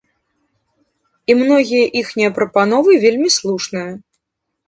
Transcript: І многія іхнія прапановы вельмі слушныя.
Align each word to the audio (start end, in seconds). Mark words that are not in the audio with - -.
І 1.31 1.35
многія 1.41 1.85
іхнія 2.01 2.29
прапановы 2.39 2.91
вельмі 3.05 3.29
слушныя. 3.37 3.91